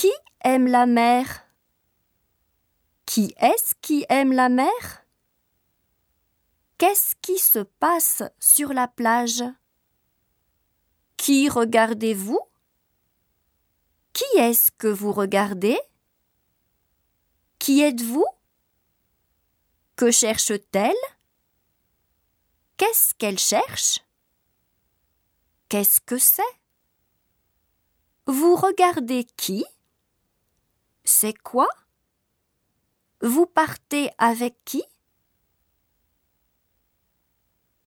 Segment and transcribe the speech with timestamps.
[0.00, 0.12] Qui
[0.44, 1.46] aime la mer?
[3.04, 5.04] Qui est-ce qui aime la mer?
[6.78, 9.44] Qu'est-ce qui se passe sur la plage?
[11.18, 12.40] Qui regardez-vous?
[14.14, 15.78] Qui est-ce que vous regardez?
[17.58, 18.26] Qui êtes-vous?
[19.96, 21.04] Que cherche-t-elle?
[22.78, 24.00] Qu'est-ce qu'elle cherche?
[25.68, 26.54] Qu'est-ce que c'est?
[28.24, 29.66] Vous regardez qui?
[31.12, 31.66] C'est quoi?
[33.20, 34.84] Vous partez avec qui?